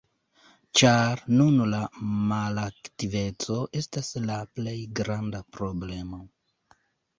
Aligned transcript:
Ĉar 0.79 1.19
nun 1.41 1.61
la 1.73 1.81
malaktiveco 2.31 3.59
estas 3.83 4.11
la 4.25 4.41
plej 4.57 4.77
granda 5.03 5.45
problemo. 5.59 6.23